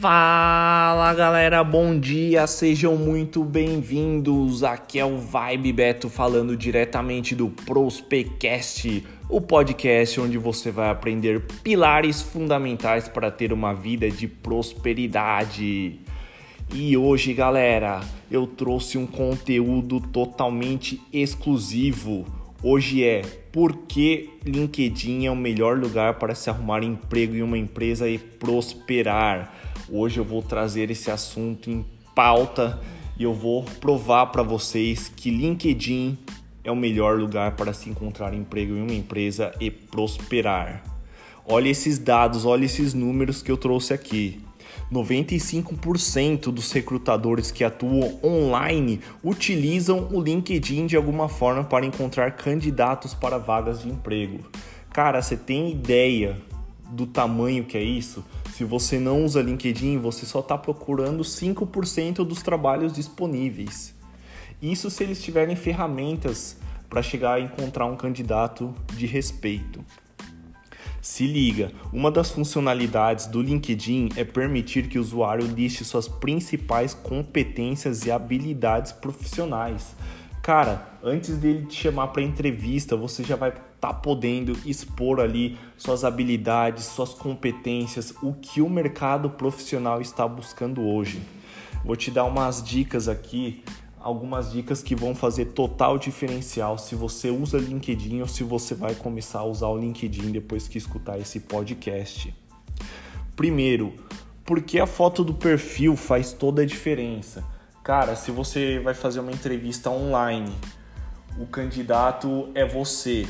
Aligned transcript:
Fala 0.00 1.12
galera, 1.12 1.64
bom 1.64 1.98
dia, 1.98 2.46
sejam 2.46 2.94
muito 2.94 3.42
bem-vindos. 3.42 4.62
Aqui 4.62 5.00
é 5.00 5.04
o 5.04 5.18
Vibe 5.18 5.72
Beto 5.72 6.08
falando 6.08 6.56
diretamente 6.56 7.34
do 7.34 7.48
Prospecast, 7.48 9.04
o 9.28 9.40
podcast 9.40 10.20
onde 10.20 10.38
você 10.38 10.70
vai 10.70 10.88
aprender 10.88 11.44
pilares 11.64 12.22
fundamentais 12.22 13.08
para 13.08 13.28
ter 13.28 13.52
uma 13.52 13.74
vida 13.74 14.08
de 14.08 14.28
prosperidade. 14.28 15.98
E 16.72 16.96
hoje, 16.96 17.34
galera, 17.34 18.00
eu 18.30 18.46
trouxe 18.46 18.96
um 18.96 19.06
conteúdo 19.06 20.00
totalmente 20.00 21.00
exclusivo. 21.12 22.24
Hoje 22.62 23.04
é 23.04 23.22
por 23.52 23.76
que 23.86 24.30
LinkedIn 24.44 25.26
é 25.26 25.30
o 25.30 25.36
melhor 25.36 25.78
lugar 25.78 26.14
para 26.14 26.34
se 26.34 26.50
arrumar 26.50 26.82
emprego 26.82 27.34
em 27.34 27.42
uma 27.42 27.58
empresa 27.58 28.08
e 28.08 28.18
prosperar. 28.18 29.67
Hoje 29.90 30.18
eu 30.20 30.24
vou 30.24 30.42
trazer 30.42 30.90
esse 30.90 31.10
assunto 31.10 31.70
em 31.70 31.84
pauta 32.14 32.78
e 33.18 33.22
eu 33.22 33.32
vou 33.32 33.64
provar 33.80 34.26
para 34.26 34.42
vocês 34.42 35.10
que 35.14 35.30
LinkedIn 35.30 36.18
é 36.62 36.70
o 36.70 36.76
melhor 36.76 37.18
lugar 37.18 37.56
para 37.56 37.72
se 37.72 37.88
encontrar 37.88 38.34
emprego 38.34 38.76
em 38.76 38.82
uma 38.82 38.92
empresa 38.92 39.50
e 39.58 39.70
prosperar. 39.70 40.82
Olha 41.46 41.70
esses 41.70 41.98
dados, 41.98 42.44
olha 42.44 42.66
esses 42.66 42.92
números 42.92 43.40
que 43.40 43.50
eu 43.50 43.56
trouxe 43.56 43.94
aqui. 43.94 44.42
95% 44.92 46.52
dos 46.52 46.70
recrutadores 46.70 47.50
que 47.50 47.64
atuam 47.64 48.18
online 48.22 49.00
utilizam 49.24 50.08
o 50.12 50.20
LinkedIn 50.20 50.86
de 50.86 50.96
alguma 50.96 51.30
forma 51.30 51.64
para 51.64 51.86
encontrar 51.86 52.32
candidatos 52.32 53.14
para 53.14 53.38
vagas 53.38 53.82
de 53.82 53.88
emprego. 53.88 54.40
Cara, 54.92 55.22
você 55.22 55.36
tem 55.36 55.70
ideia 55.70 56.36
do 56.88 57.06
tamanho 57.06 57.64
que 57.64 57.76
é 57.76 57.82
isso? 57.82 58.24
Se 58.54 58.64
você 58.64 58.98
não 58.98 59.24
usa 59.24 59.42
LinkedIn, 59.42 59.98
você 59.98 60.24
só 60.24 60.40
está 60.40 60.56
procurando 60.56 61.22
5% 61.22 62.24
dos 62.24 62.42
trabalhos 62.42 62.92
disponíveis. 62.92 63.94
Isso 64.60 64.90
se 64.90 65.04
eles 65.04 65.22
tiverem 65.22 65.54
ferramentas 65.54 66.56
para 66.88 67.02
chegar 67.02 67.34
a 67.34 67.40
encontrar 67.40 67.86
um 67.86 67.96
candidato 67.96 68.74
de 68.96 69.06
respeito. 69.06 69.84
Se 71.00 71.26
liga, 71.26 71.70
uma 71.92 72.10
das 72.10 72.30
funcionalidades 72.30 73.26
do 73.26 73.40
LinkedIn 73.40 74.10
é 74.16 74.24
permitir 74.24 74.88
que 74.88 74.98
o 74.98 75.00
usuário 75.00 75.46
liste 75.46 75.84
suas 75.84 76.08
principais 76.08 76.92
competências 76.92 78.04
e 78.04 78.10
habilidades 78.10 78.90
profissionais. 78.90 79.94
Cara, 80.48 80.88
antes 81.04 81.36
dele 81.36 81.66
te 81.66 81.74
chamar 81.74 82.06
para 82.08 82.22
entrevista, 82.22 82.96
você 82.96 83.22
já 83.22 83.36
vai 83.36 83.50
estar 83.50 83.62
tá 83.78 83.92
podendo 83.92 84.58
expor 84.64 85.20
ali 85.20 85.58
suas 85.76 86.04
habilidades, 86.04 86.86
suas 86.86 87.12
competências, 87.12 88.14
o 88.22 88.32
que 88.32 88.62
o 88.62 88.70
mercado 88.70 89.28
profissional 89.28 90.00
está 90.00 90.26
buscando 90.26 90.80
hoje. 90.80 91.20
Vou 91.84 91.94
te 91.94 92.10
dar 92.10 92.24
umas 92.24 92.62
dicas 92.62 93.08
aqui 93.08 93.62
algumas 94.00 94.50
dicas 94.50 94.82
que 94.82 94.94
vão 94.94 95.14
fazer 95.14 95.52
total 95.52 95.98
diferencial 95.98 96.78
se 96.78 96.94
você 96.94 97.28
usa 97.28 97.58
LinkedIn 97.58 98.22
ou 98.22 98.26
se 98.26 98.42
você 98.42 98.74
vai 98.74 98.94
começar 98.94 99.40
a 99.40 99.44
usar 99.44 99.68
o 99.68 99.76
LinkedIn 99.76 100.32
depois 100.32 100.66
que 100.66 100.78
escutar 100.78 101.18
esse 101.20 101.40
podcast. 101.40 102.34
Primeiro, 103.36 103.92
porque 104.46 104.80
a 104.80 104.86
foto 104.86 105.22
do 105.22 105.34
perfil 105.34 105.94
faz 105.94 106.32
toda 106.32 106.62
a 106.62 106.64
diferença. 106.64 107.44
Cara, 107.88 108.14
se 108.14 108.30
você 108.30 108.78
vai 108.80 108.92
fazer 108.92 109.18
uma 109.18 109.32
entrevista 109.32 109.88
online, 109.88 110.54
o 111.38 111.46
candidato 111.46 112.50
é 112.54 112.62
você. 112.62 113.26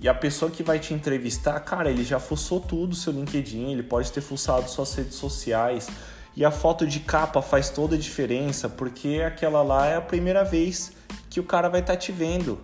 E 0.00 0.08
a 0.08 0.14
pessoa 0.14 0.50
que 0.50 0.62
vai 0.62 0.78
te 0.78 0.94
entrevistar, 0.94 1.60
cara, 1.60 1.90
ele 1.90 2.02
já 2.02 2.18
fuçou 2.18 2.60
tudo 2.60 2.96
seu 2.96 3.12
LinkedIn, 3.12 3.72
ele 3.72 3.82
pode 3.82 4.10
ter 4.10 4.22
fuçado 4.22 4.70
suas 4.70 4.94
redes 4.94 5.16
sociais, 5.16 5.90
e 6.34 6.46
a 6.46 6.50
foto 6.50 6.86
de 6.86 7.00
capa 7.00 7.42
faz 7.42 7.68
toda 7.68 7.94
a 7.94 7.98
diferença, 7.98 8.70
porque 8.70 9.22
aquela 9.22 9.62
lá 9.62 9.86
é 9.86 9.96
a 9.96 10.00
primeira 10.00 10.44
vez 10.44 10.92
que 11.28 11.38
o 11.38 11.44
cara 11.44 11.68
vai 11.68 11.80
estar 11.80 11.92
tá 11.92 11.98
te 11.98 12.10
vendo. 12.10 12.58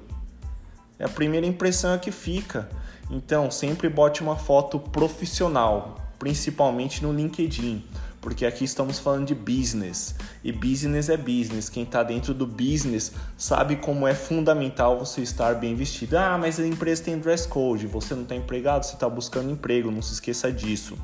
É 0.99 1.05
a 1.05 1.11
primeira 1.11 1.47
impressão 1.47 1.99
que 1.99 2.11
fica. 2.11 2.67
Então, 3.11 3.51
sempre 3.51 3.91
bote 3.91 4.23
uma 4.23 4.37
foto 4.37 4.81
profissional, 4.81 5.97
principalmente 6.19 7.03
no 7.03 7.13
LinkedIn, 7.13 7.85
porque 8.21 8.45
aqui 8.45 8.65
estamos 8.65 8.99
falando 8.99 9.27
de 9.27 9.35
business. 9.35 10.15
E 10.43 10.53
business 10.53 11.09
é 11.09 11.17
business. 11.17 11.69
Quem 11.69 11.83
está 11.83 12.03
dentro 12.03 12.35
do 12.35 12.47
business 12.47 13.13
sabe 13.37 13.77
como 13.77 14.07
é 14.07 14.15
fundamental 14.15 14.99
você 14.99 15.21
estar 15.21 15.55
bem 15.55 15.75
vestido. 15.75 16.17
Ah, 16.17 16.37
mas 16.39 16.59
a 16.59 16.67
empresa 16.67 17.05
tem 17.05 17.19
dress 17.19 17.47
code, 17.47 17.87
você 17.87 18.15
não 18.15 18.23
está 18.23 18.35
empregado, 18.35 18.85
você 18.85 18.95
está 18.95 19.09
buscando 19.09 19.51
emprego, 19.51 19.91
não 19.91 20.03
se 20.03 20.15
esqueça 20.15 20.51
disso. 20.53 20.97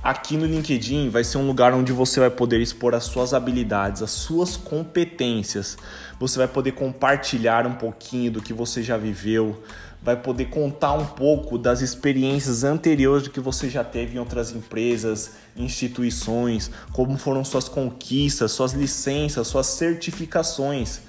Aqui 0.00 0.36
no 0.36 0.46
LinkedIn 0.46 1.08
vai 1.08 1.24
ser 1.24 1.38
um 1.38 1.46
lugar 1.46 1.74
onde 1.74 1.92
você 1.92 2.20
vai 2.20 2.30
poder 2.30 2.60
expor 2.60 2.94
as 2.94 3.02
suas 3.02 3.34
habilidades, 3.34 4.00
as 4.00 4.12
suas 4.12 4.56
competências. 4.56 5.76
Você 6.20 6.38
vai 6.38 6.46
poder 6.46 6.72
compartilhar 6.72 7.66
um 7.66 7.74
pouquinho 7.74 8.30
do 8.30 8.40
que 8.40 8.52
você 8.52 8.80
já 8.80 8.96
viveu, 8.96 9.60
vai 10.00 10.16
poder 10.16 10.46
contar 10.46 10.92
um 10.92 11.04
pouco 11.04 11.58
das 11.58 11.80
experiências 11.80 12.62
anteriores 12.62 13.26
que 13.26 13.40
você 13.40 13.68
já 13.68 13.82
teve 13.82 14.14
em 14.14 14.20
outras 14.20 14.52
empresas, 14.52 15.32
instituições, 15.56 16.70
como 16.92 17.18
foram 17.18 17.44
suas 17.44 17.68
conquistas, 17.68 18.52
suas 18.52 18.74
licenças, 18.74 19.48
suas 19.48 19.66
certificações. 19.66 21.00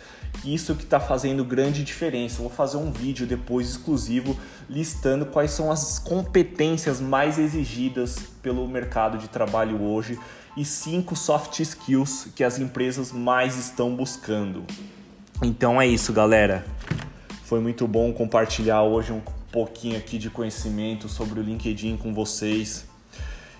Isso 0.43 0.73
que 0.75 0.83
está 0.83 0.99
fazendo 0.99 1.43
grande 1.43 1.83
diferença. 1.83 2.37
Eu 2.37 2.43
vou 2.43 2.49
fazer 2.49 2.77
um 2.77 2.91
vídeo 2.91 3.27
depois 3.27 3.69
exclusivo 3.69 4.37
listando 4.69 5.25
quais 5.25 5.51
são 5.51 5.71
as 5.71 5.99
competências 5.99 7.01
mais 7.01 7.37
exigidas 7.37 8.17
pelo 8.41 8.67
mercado 8.67 9.17
de 9.17 9.27
trabalho 9.27 9.81
hoje 9.81 10.17
e 10.55 10.63
cinco 10.63 11.15
soft 11.15 11.59
skills 11.59 12.29
que 12.35 12.43
as 12.43 12.57
empresas 12.57 13.11
mais 13.11 13.57
estão 13.57 13.95
buscando. 13.95 14.63
Então 15.41 15.81
é 15.81 15.87
isso, 15.87 16.13
galera. 16.13 16.65
Foi 17.43 17.59
muito 17.59 17.87
bom 17.87 18.13
compartilhar 18.13 18.83
hoje 18.83 19.11
um 19.11 19.21
pouquinho 19.51 19.97
aqui 19.97 20.17
de 20.17 20.29
conhecimento 20.29 21.09
sobre 21.09 21.39
o 21.39 21.43
LinkedIn 21.43 21.97
com 21.97 22.13
vocês. 22.13 22.85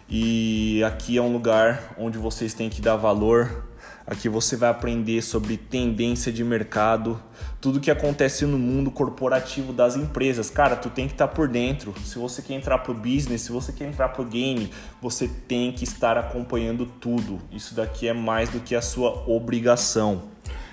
E 0.07 0.84
aqui 0.84 1.18
é 1.18 1.22
um 1.22 1.31
lugar 1.31 1.94
onde 1.97 2.18
vocês 2.18 2.53
têm 2.53 2.69
que 2.69 2.81
dar 2.81 2.96
valor 2.96 3.69
Aqui 4.09 4.28
você 4.28 4.56
vai 4.56 4.72
aprender 4.72 5.22
sobre 5.22 5.56
tendência 5.56 6.31
de 6.31 6.44
mercado, 6.44 7.22
tudo 7.62 7.80
que 7.80 7.92
acontece 7.92 8.44
no 8.44 8.58
mundo 8.58 8.90
corporativo 8.90 9.72
das 9.72 9.96
empresas. 9.96 10.50
Cara, 10.50 10.75
tu 10.75 10.90
tem 10.90 11.06
que 11.06 11.14
estar 11.14 11.28
tá 11.28 11.34
por 11.34 11.47
dentro. 11.47 11.94
Se 12.03 12.18
você 12.18 12.42
quer 12.42 12.56
entrar 12.56 12.80
pro 12.80 12.92
business, 12.92 13.42
se 13.42 13.52
você 13.52 13.72
quer 13.72 13.88
entrar 13.88 14.09
pro 14.09 14.25
game, 14.25 14.72
você 15.00 15.28
tem 15.28 15.72
que 15.72 15.84
estar 15.84 16.18
acompanhando 16.18 16.88
tudo. 16.88 17.38
Isso 17.52 17.75
daqui 17.75 18.08
é 18.08 18.14
mais 18.14 18.50
do 18.50 18.59
que 18.59 18.74
a 18.74 18.81
sua 18.81 19.30
obrigação. 19.30 20.24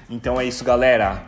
Então 0.08 0.40
é 0.40 0.46
isso, 0.46 0.64
galera. 0.64 1.22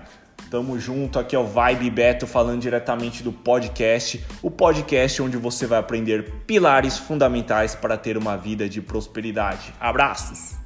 Tamo 0.51 0.79
junto, 0.79 1.19
aqui 1.19 1.37
é 1.37 1.39
o 1.39 1.45
Vibe 1.45 1.91
Beto 1.91 2.27
falando 2.27 2.63
diretamente 2.63 3.23
do 3.23 3.31
podcast, 3.31 4.25
o 4.41 4.51
podcast 4.51 5.21
onde 5.21 5.37
você 5.37 5.67
vai 5.67 5.79
aprender 5.79 6.33
pilares 6.47 6.97
fundamentais 6.97 7.75
para 7.75 7.99
ter 7.99 8.17
uma 8.17 8.35
vida 8.35 8.67
de 8.67 8.81
prosperidade. 8.81 9.75
Abraços! 9.79 10.58